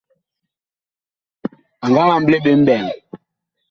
[1.83, 2.85] A nga amble ɓe mɓɛɛŋ.